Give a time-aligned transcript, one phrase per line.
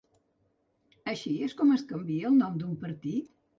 [1.13, 3.33] Així és com es canvia el nom d’un partit?